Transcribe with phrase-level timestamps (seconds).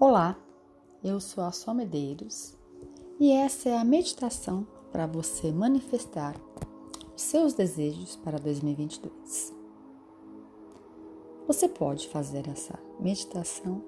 [0.00, 0.36] Olá,
[1.04, 2.58] eu sou a Sol Medeiros
[3.20, 6.34] e essa é a meditação para você manifestar
[7.14, 9.54] os seus desejos para 2022.
[11.46, 13.84] Você pode fazer essa meditação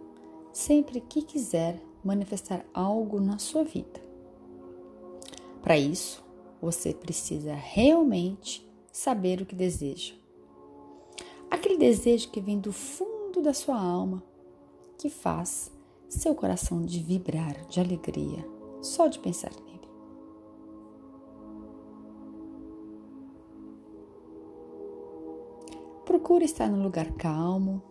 [0.52, 4.00] sempre que quiser manifestar algo na sua vida.
[5.60, 6.24] Para isso,
[6.62, 10.14] você precisa realmente saber o que deseja.
[11.50, 14.22] Aquele desejo que vem do fundo da sua alma,
[14.96, 15.74] que faz
[16.08, 18.44] seu coração de vibrar de alegria
[18.80, 19.88] só de pensar nele.
[26.04, 27.82] Procure estar num lugar calmo,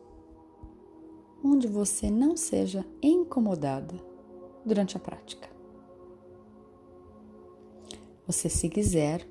[1.43, 3.95] onde você não seja incomodada
[4.65, 5.49] durante a prática.
[8.25, 9.27] Você, se quiser,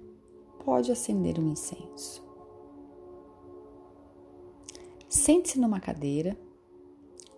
[0.64, 2.22] pode acender um incenso.
[5.08, 6.36] Sente-se numa cadeira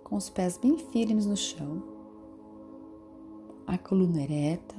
[0.06, 1.83] com os pés bem firmes no chão,
[3.66, 4.77] a coluna ereta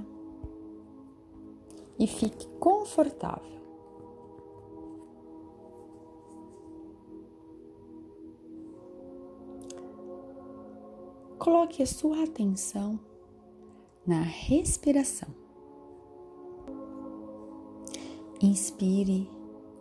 [1.99, 3.57] e fique confortável.
[11.37, 12.97] Coloque a sua atenção
[14.05, 15.29] na respiração.
[18.41, 19.29] Inspire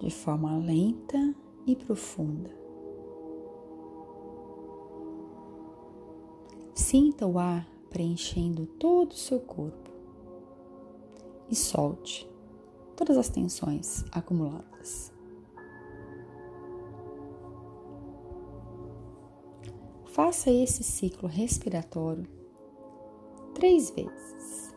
[0.01, 1.37] de forma lenta
[1.69, 2.66] e profunda.
[6.77, 9.91] Sinta o ar preenchendo todo o seu corpo
[11.49, 12.29] e solte
[12.95, 15.11] todas as tensões acumuladas.
[20.05, 22.29] Faça esse ciclo respiratório
[23.55, 24.76] três vezes.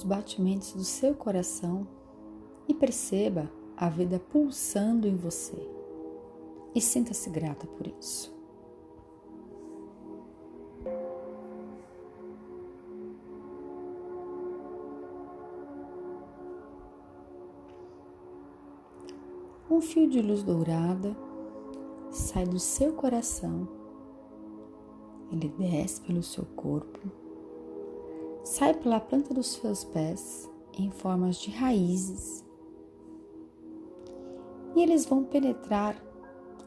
[0.00, 1.86] Os batimentos do seu coração
[2.66, 5.58] e perceba a vida pulsando em você.
[6.74, 8.34] E sinta-se grata por isso.
[19.70, 21.14] Um fio de luz dourada
[22.10, 23.68] sai do seu coração,
[25.30, 27.00] ele desce pelo seu corpo
[28.50, 32.44] sai pela planta dos seus pés em formas de raízes
[34.74, 35.96] e eles vão penetrar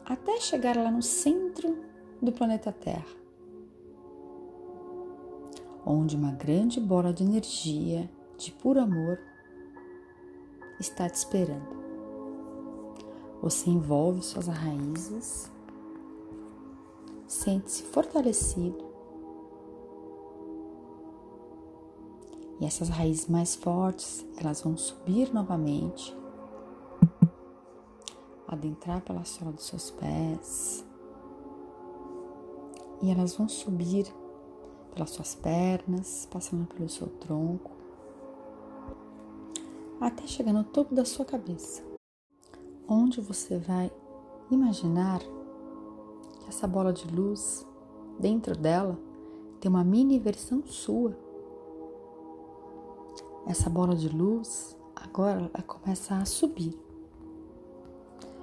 [0.02, 1.84] até chegar lá no centro
[2.22, 3.04] do planeta Terra,
[5.84, 9.20] onde uma grande bola de energia, de puro amor,
[10.80, 11.84] está te esperando.
[13.42, 15.52] Você envolve suas raízes,
[17.26, 18.93] sente-se fortalecido
[22.64, 26.16] E essas raízes mais fortes, elas vão subir novamente,
[28.48, 30.82] adentrar pela sola dos seus pés.
[33.02, 34.10] E elas vão subir
[34.94, 37.70] pelas suas pernas, passando pelo seu tronco,
[40.00, 41.82] até chegar no topo da sua cabeça,
[42.88, 43.92] onde você vai
[44.50, 45.20] imaginar
[46.40, 47.66] que essa bola de luz,
[48.18, 48.98] dentro dela,
[49.60, 51.23] tem uma mini versão sua
[53.46, 56.78] essa bola de luz agora começa a subir.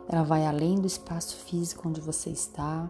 [0.07, 2.89] Ela vai além do espaço físico onde você está.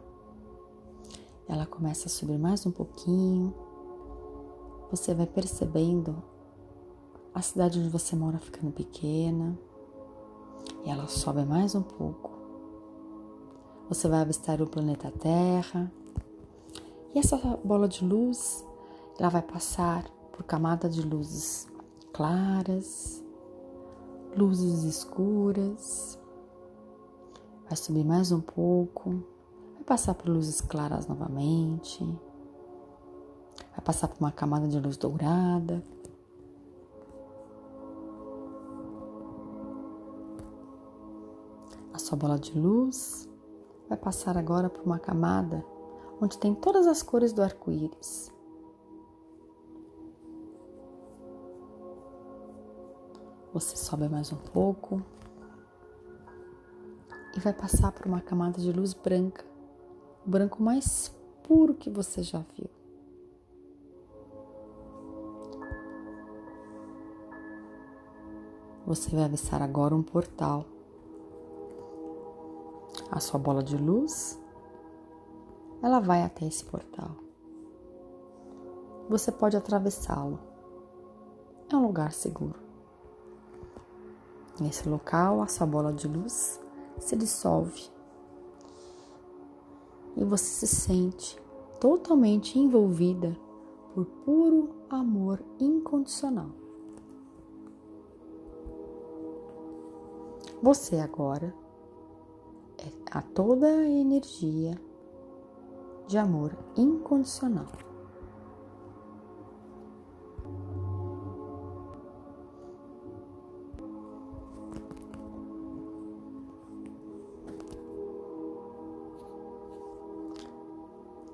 [1.47, 3.53] Ela começa a subir mais um pouquinho.
[4.89, 6.21] Você vai percebendo
[7.33, 9.57] a cidade onde você mora ficando pequena.
[10.83, 12.31] E ela sobe mais um pouco.
[13.87, 15.91] Você vai avistar o planeta Terra.
[17.13, 18.65] E essa bola de luz,
[19.17, 21.70] ela vai passar por camada de luzes
[22.13, 23.23] claras,
[24.35, 26.19] luzes escuras.
[27.65, 29.23] Vai subir mais um pouco,
[29.75, 32.03] vai passar por luzes claras novamente,
[33.71, 35.83] vai passar por uma camada de luz dourada.
[41.93, 43.29] A sua bola de luz
[43.87, 45.63] vai passar agora por uma camada
[46.21, 48.31] onde tem todas as cores do arco-íris.
[53.53, 55.01] Você sobe mais um pouco
[57.35, 59.43] e vai passar por uma camada de luz branca,
[60.25, 61.13] o branco mais
[61.43, 62.69] puro que você já viu.
[68.85, 70.65] Você vai avistar agora um portal.
[73.11, 74.39] A sua bola de luz,
[75.83, 77.17] ela vai até esse portal.
[79.09, 80.39] Você pode atravessá-lo.
[81.69, 82.60] É um lugar seguro.
[84.61, 86.61] Nesse local, a sua bola de luz
[86.99, 87.89] se dissolve
[90.15, 91.41] e você se sente
[91.79, 93.35] totalmente envolvida
[93.91, 96.51] por puro amor incondicional.
[100.61, 101.55] Você agora
[102.77, 104.79] é a toda a energia
[106.05, 107.90] de amor incondicional.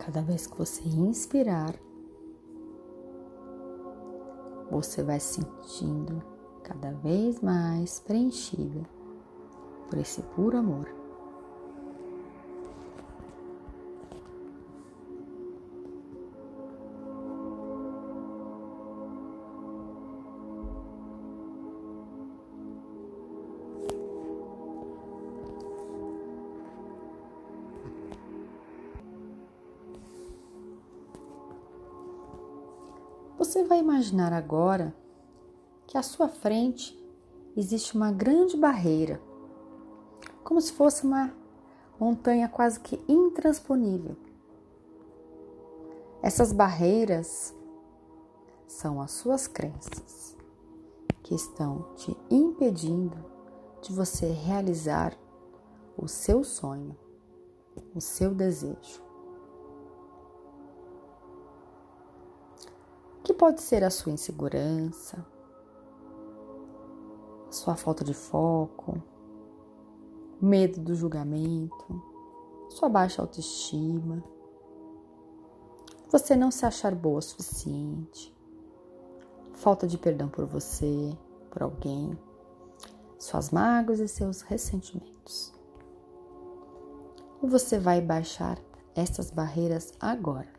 [0.07, 1.75] Cada vez que você inspirar,
[4.71, 6.23] você vai se sentindo
[6.63, 8.87] cada vez mais preenchida
[9.89, 10.96] por esse puro amor.
[33.47, 34.93] Você vai imaginar agora
[35.87, 37.01] que à sua frente
[37.55, 39.21] existe uma grande barreira,
[40.43, 41.33] como se fosse uma
[41.97, 44.17] montanha quase que intransponível.
[46.21, 47.55] Essas barreiras
[48.67, 50.35] são as suas crenças
[51.23, 53.15] que estão te impedindo
[53.81, 55.17] de você realizar
[55.97, 56.97] o seu sonho,
[57.95, 59.06] o seu desejo.
[63.27, 65.17] Que pode ser a sua insegurança,
[67.49, 69.03] a sua falta de foco,
[70.41, 72.01] medo do julgamento,
[72.69, 74.23] sua baixa autoestima,
[76.09, 78.33] você não se achar boa o suficiente,
[79.51, 81.13] falta de perdão por você,
[81.51, 82.17] por alguém,
[83.19, 85.53] suas mágoas e seus ressentimentos.
[87.43, 88.57] Você vai baixar
[88.95, 90.56] essas barreiras agora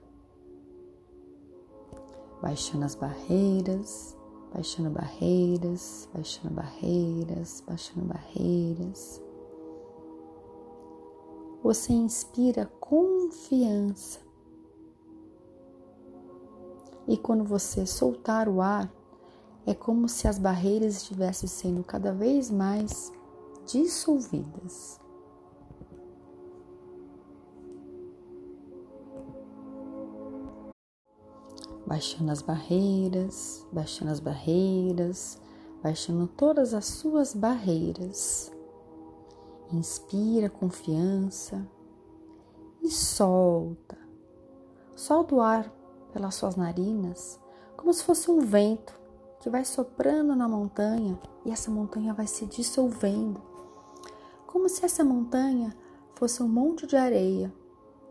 [2.40, 4.16] baixando as barreiras,
[4.52, 9.22] baixando barreiras, baixando barreiras, baixando barreiras.
[11.62, 14.20] Você inspira confiança.
[17.06, 18.92] E quando você soltar o ar,
[19.66, 23.12] é como se as barreiras estivessem sendo cada vez mais
[23.66, 25.00] dissolvidas.
[31.88, 35.40] Baixando as barreiras, baixando as barreiras,
[35.82, 38.52] baixando todas as suas barreiras.
[39.72, 41.66] Inspira confiança
[42.82, 43.96] e solta.
[44.94, 45.72] Solta o ar
[46.12, 47.40] pelas suas narinas,
[47.74, 48.92] como se fosse um vento
[49.40, 53.40] que vai soprando na montanha e essa montanha vai se dissolvendo.
[54.46, 55.74] Como se essa montanha
[56.16, 57.50] fosse um monte de areia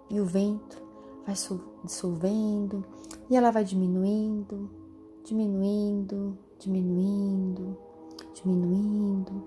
[0.10, 0.87] e o vento
[1.28, 1.36] vai
[1.84, 2.86] dissolvendo
[3.30, 4.70] e ela vai diminuindo,
[5.26, 7.78] diminuindo, diminuindo,
[8.34, 9.44] diminuindo.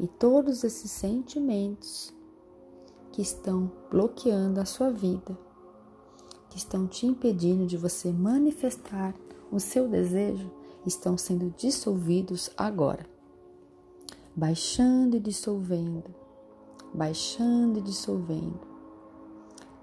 [0.00, 2.14] E todos esses sentimentos
[3.12, 5.38] que estão bloqueando a sua vida,
[6.48, 9.14] que estão te impedindo de você manifestar
[9.50, 10.50] o seu desejo,
[10.86, 13.06] estão sendo dissolvidos agora.
[14.34, 16.14] Baixando e dissolvendo,
[16.94, 18.71] baixando e dissolvendo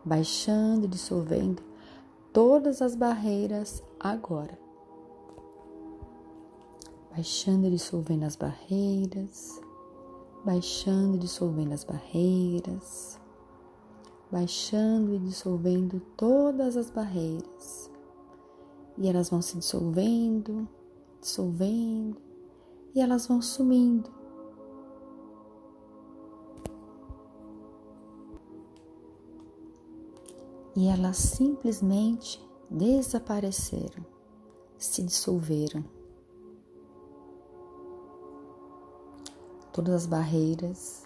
[0.10, 1.62] baixando e dissolvendo
[2.34, 4.58] todas as barreiras agora.
[7.12, 9.62] Baixando e dissolvendo as barreiras,
[10.44, 13.20] baixando e dissolvendo as barreiras,
[14.32, 17.92] baixando e dissolvendo todas as barreiras.
[18.98, 20.68] E elas vão se dissolvendo,
[21.22, 22.18] dissolvendo,
[22.96, 24.19] e elas vão sumindo
[30.76, 34.06] e elas simplesmente desapareceram,
[34.78, 35.84] se dissolveram.
[39.72, 41.04] Todas as barreiras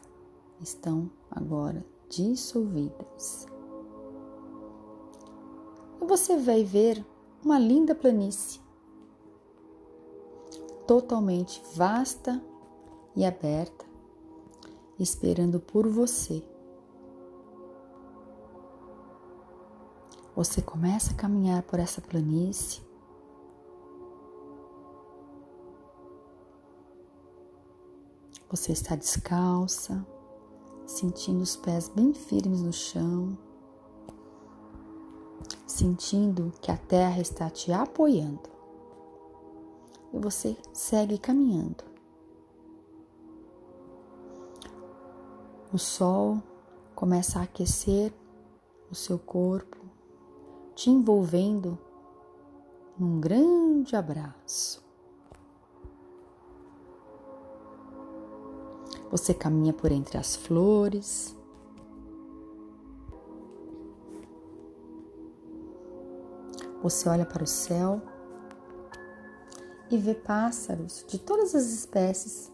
[0.59, 3.47] estão agora dissolvidas.
[6.01, 7.05] E você vai ver
[7.43, 8.61] uma linda planície,
[10.87, 12.43] totalmente vasta
[13.15, 13.85] e aberta,
[14.99, 16.43] esperando por você.
[20.35, 22.81] Você começa a caminhar por essa planície.
[28.49, 30.05] Você está descalça,
[30.87, 33.37] sentindo os pés bem firmes no chão,
[35.67, 38.49] sentindo que a terra está te apoiando.
[40.11, 41.83] E você segue caminhando.
[45.71, 46.41] O sol
[46.95, 48.13] começa a aquecer
[48.91, 49.82] o seu corpo,
[50.75, 51.77] te envolvendo
[52.97, 54.83] num grande abraço.
[59.11, 61.35] Você caminha por entre as flores.
[66.81, 68.01] Você olha para o céu
[69.89, 72.51] e vê pássaros de todas as espécies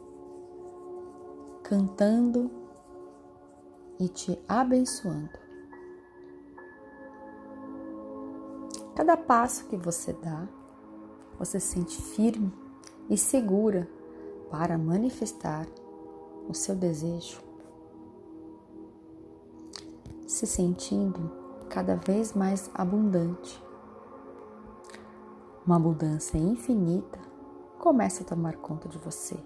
[1.64, 2.52] cantando
[4.00, 5.49] e te abençoando.
[9.00, 10.46] Cada passo que você dá,
[11.38, 12.52] você se sente firme
[13.10, 13.90] e segura
[14.52, 15.66] para manifestar
[16.50, 17.42] o seu desejo,
[20.28, 21.32] se sentindo
[21.70, 23.64] cada vez mais abundante.
[25.66, 27.20] Uma abundância infinita
[27.80, 29.38] começa a tomar conta de você.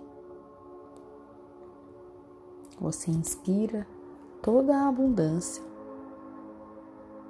[2.81, 3.85] Você inspira
[4.41, 5.63] toda a abundância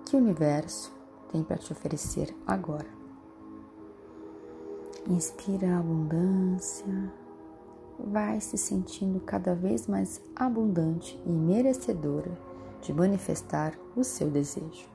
[0.05, 1.02] que o universo
[1.33, 2.85] tem para te oferecer agora.
[5.09, 7.11] Inspira a abundância,
[7.99, 12.31] vai se sentindo cada vez mais abundante e merecedora
[12.81, 14.87] de manifestar o seu desejo.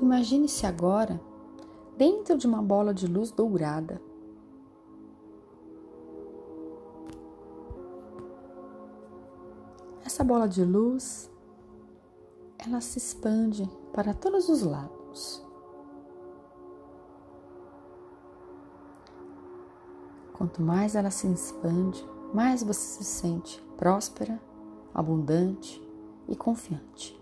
[0.00, 1.20] Imagine-se agora
[1.96, 4.11] dentro de uma bola de luz dourada.
[10.22, 11.28] Essa bola de luz,
[12.56, 15.44] ela se expande para todos os lados.
[20.32, 24.40] Quanto mais ela se expande, mais você se sente próspera,
[24.94, 25.82] abundante
[26.28, 27.20] e confiante.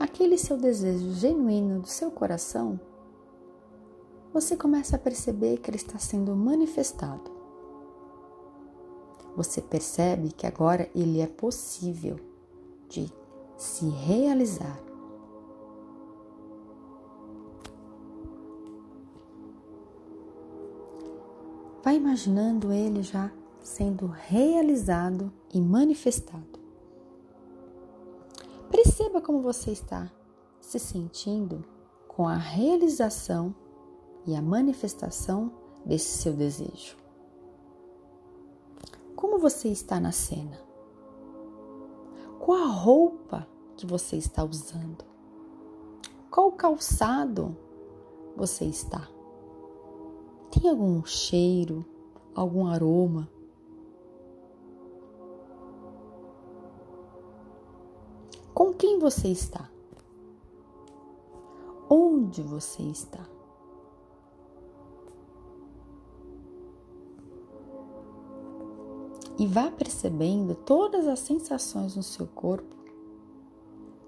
[0.00, 2.80] aquele seu desejo genuíno do seu coração,
[4.32, 7.30] você começa a perceber que ele está sendo manifestado.
[9.36, 12.18] Você percebe que agora ele é possível
[12.88, 13.12] de
[13.56, 14.78] se realizar.
[21.82, 26.60] Vai imaginando ele já sendo realizado e manifestado.
[28.70, 30.10] Perceba como você está
[30.60, 31.64] se sentindo
[32.06, 33.54] com a realização
[34.26, 35.52] e a manifestação
[35.84, 36.96] desse seu desejo.
[39.16, 40.58] Como você está na cena?
[42.38, 43.46] Qual a roupa
[43.76, 45.04] que você está usando?
[46.30, 47.56] Qual calçado
[48.36, 49.08] você está?
[50.50, 51.84] Tem algum cheiro,
[52.34, 53.28] algum aroma
[58.60, 59.70] Com quem você está?
[61.88, 63.26] Onde você está?
[69.40, 72.76] E vá percebendo todas as sensações no seu corpo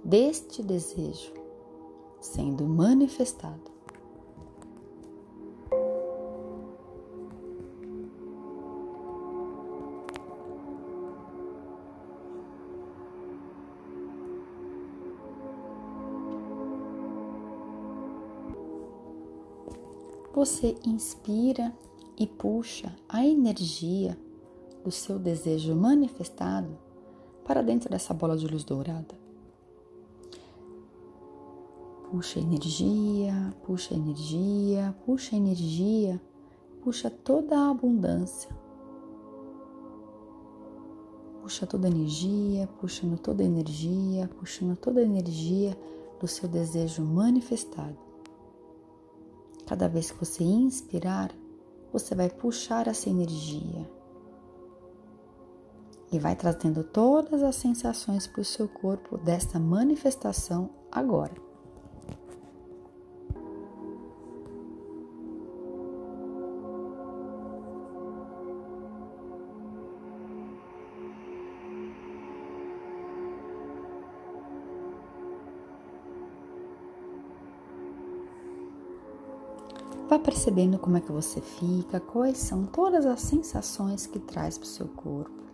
[0.05, 1.33] deste desejo
[2.21, 3.73] sendo manifestado.
[20.35, 21.73] você inspira
[22.19, 24.19] e puxa a energia
[24.85, 26.79] do seu desejo manifestado
[27.45, 29.21] para dentro dessa bola de luz dourada.
[32.11, 36.21] Puxa energia, puxa energia, puxa energia,
[36.83, 38.51] puxa toda a abundância.
[41.41, 45.77] Puxa toda a energia, puxando toda a energia, puxando toda a energia
[46.21, 47.99] do seu desejo manifestado.
[49.67, 51.35] Cada vez que você inspirar,
[51.93, 53.89] você vai puxar essa energia
[56.13, 61.33] e vai trazendo todas as sensações para o seu corpo desta manifestação agora.
[80.11, 84.67] Vá percebendo como é que você fica, quais são todas as sensações que traz para
[84.67, 85.52] o seu corpo.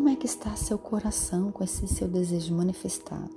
[0.00, 3.36] Como é que está seu coração com esse seu desejo manifestado?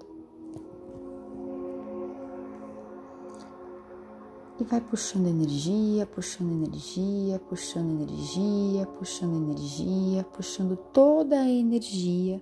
[4.58, 12.42] E vai puxando energia, puxando energia, puxando energia, puxando energia, puxando toda a energia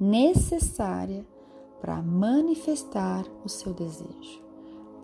[0.00, 1.24] necessária
[1.80, 4.42] para manifestar o seu desejo.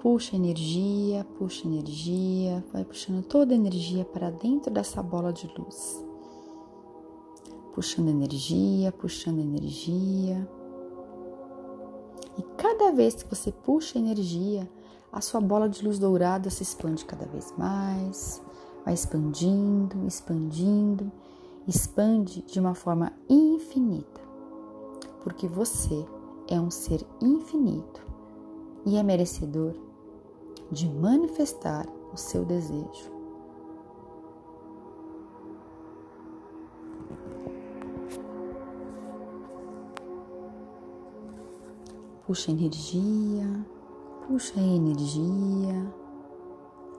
[0.00, 6.04] Puxa energia, puxa energia, vai puxando toda a energia para dentro dessa bola de luz.
[7.76, 10.48] Puxando energia, puxando energia.
[12.38, 14.66] E cada vez que você puxa energia,
[15.12, 18.42] a sua bola de luz dourada se expande cada vez mais,
[18.82, 21.12] vai expandindo, expandindo,
[21.68, 24.22] expande de uma forma infinita,
[25.22, 26.02] porque você
[26.48, 28.00] é um ser infinito
[28.86, 29.74] e é merecedor
[30.72, 33.15] de manifestar o seu desejo.
[42.26, 43.64] Puxa energia,
[44.26, 45.94] Puxa energia,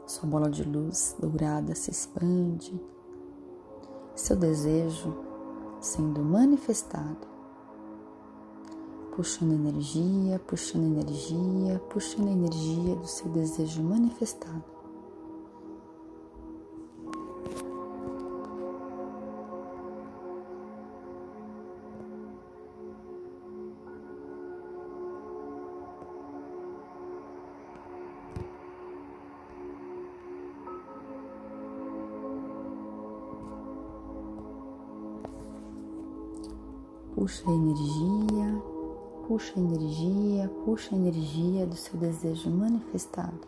[0.05, 2.81] sua bola de luz dourada se expande,
[4.15, 5.13] seu desejo
[5.81, 7.27] sendo manifestado.
[9.13, 14.76] Puxando energia, puxando energia, puxando energia do seu desejo manifestado.
[37.27, 38.63] Puxa energia,
[39.27, 43.45] puxa energia, puxa energia do seu desejo manifestado.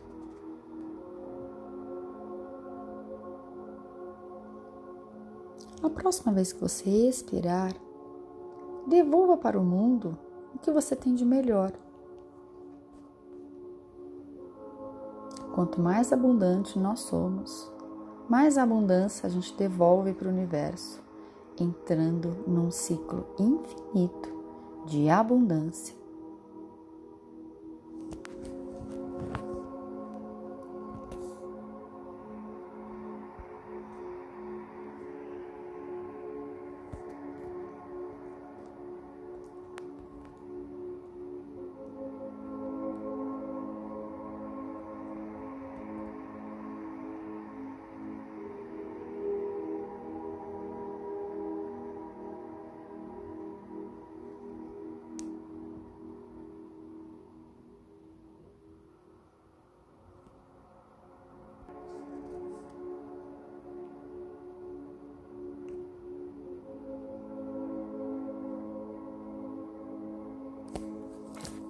[5.82, 7.74] A próxima vez que você expirar,
[8.86, 10.18] devolva para o mundo
[10.54, 11.72] o que você tem de melhor.
[15.56, 17.72] Quanto mais abundante nós somos,
[18.28, 21.08] mais abundância a gente devolve para o universo
[21.60, 24.30] entrando num ciclo infinito
[24.86, 25.99] de abundância.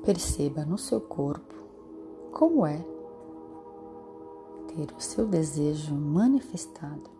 [0.09, 1.53] Perceba no seu corpo
[2.31, 2.83] como é
[4.69, 7.11] ter o seu desejo manifestado.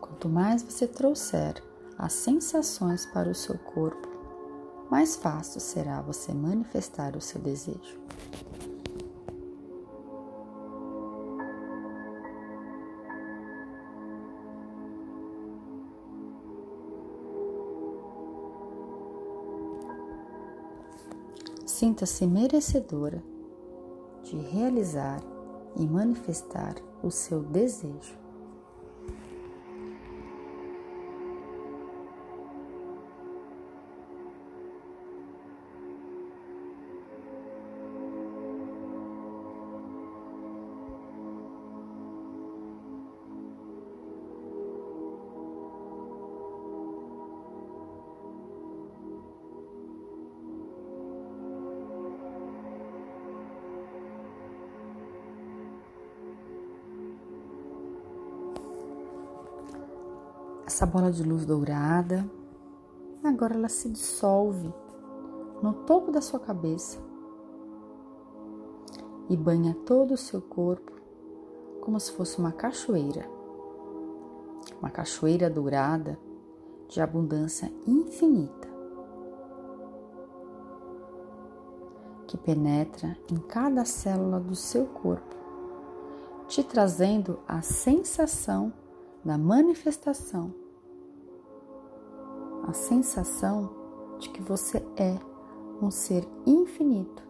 [0.00, 1.62] Quanto mais você trouxer
[1.98, 4.08] as sensações para o seu corpo,
[4.90, 8.00] mais fácil será você manifestar o seu desejo.
[21.76, 23.20] Sinta-se merecedora
[24.22, 25.20] de realizar
[25.76, 28.16] e manifestar o seu desejo.
[60.74, 62.28] Essa bola de luz dourada,
[63.22, 64.74] agora ela se dissolve
[65.62, 66.98] no topo da sua cabeça
[69.30, 70.90] e banha todo o seu corpo
[71.80, 73.24] como se fosse uma cachoeira.
[74.80, 76.18] Uma cachoeira dourada
[76.88, 78.66] de abundância infinita
[82.26, 85.36] que penetra em cada célula do seu corpo,
[86.48, 88.72] te trazendo a sensação
[89.24, 90.63] da manifestação
[92.66, 93.70] a sensação
[94.18, 95.18] de que você é
[95.82, 97.22] um ser infinito,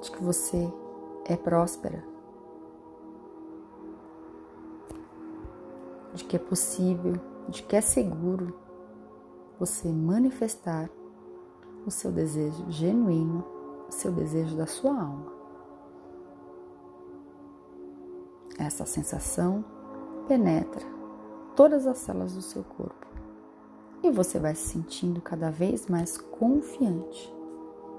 [0.00, 0.72] de que você
[1.24, 2.04] é próspera,
[6.14, 7.14] de que é possível,
[7.48, 8.54] de que é seguro
[9.58, 10.88] você manifestar
[11.86, 13.44] o seu desejo genuíno,
[13.88, 15.32] o seu desejo da sua alma.
[18.58, 19.64] Essa sensação
[20.28, 21.01] penetra
[21.56, 23.06] todas as células do seu corpo
[24.02, 27.32] e você vai se sentindo cada vez mais confiante,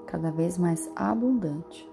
[0.06, 1.88] cada vez mais abundante.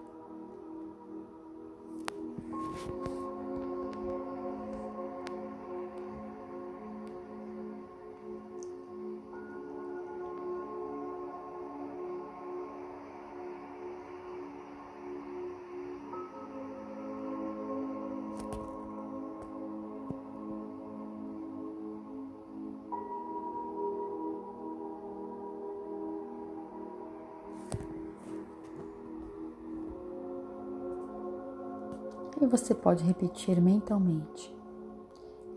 [32.42, 34.52] E você pode repetir mentalmente: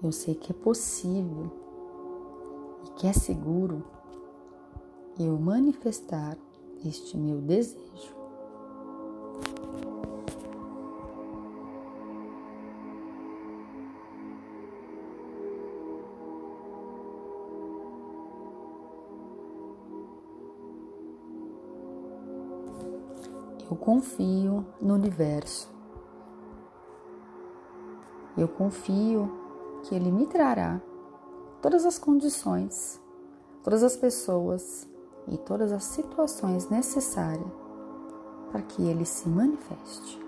[0.02, 1.50] Eu sei que é possível
[2.84, 3.82] e que é seguro
[5.18, 6.36] eu manifestar
[6.84, 8.14] este meu desejo.
[23.70, 25.73] Eu confio no universo
[28.44, 29.30] eu confio
[29.82, 30.80] que Ele me trará
[31.62, 33.00] todas as condições,
[33.62, 34.86] todas as pessoas
[35.26, 37.48] e todas as situações necessárias
[38.52, 40.23] para que Ele se manifeste.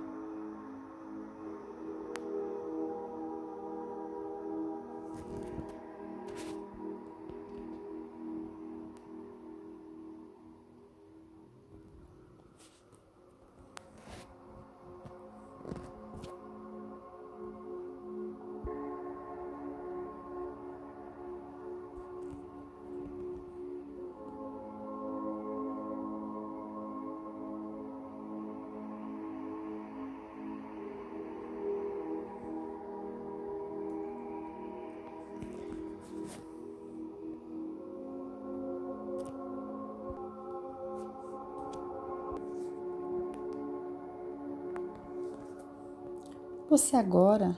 [46.69, 47.57] Você agora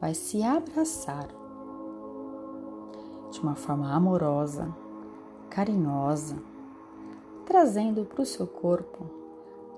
[0.00, 1.28] vai se abraçar
[3.30, 4.74] de uma forma amorosa,
[5.48, 6.34] carinhosa,
[7.46, 9.06] trazendo para o seu corpo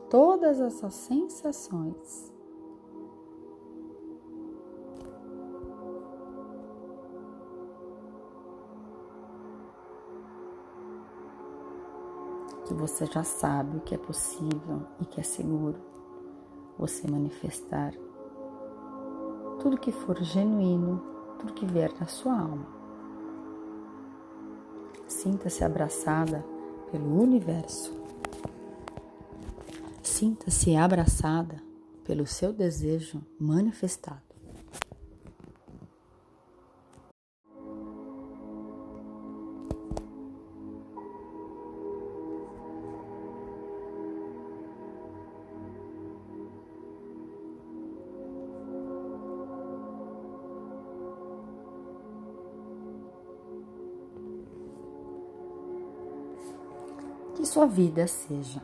[0.09, 2.33] todas essas sensações.
[12.65, 15.77] Que você já sabe o que é possível e que é seguro
[16.79, 17.93] você manifestar
[19.65, 21.03] tudo que for genuíno,
[21.39, 22.67] tudo que vier da sua alma.
[25.09, 26.45] Sinta-se abraçada
[26.93, 27.91] pelo universo.
[30.03, 31.63] Sinta-se abraçada
[32.05, 34.34] pelo seu desejo manifestado.
[57.65, 58.63] Sua vida seja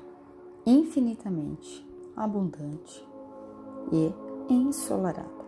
[0.67, 1.83] infinitamente
[2.15, 3.03] abundante
[3.91, 4.13] e
[4.53, 5.40] ensolarada.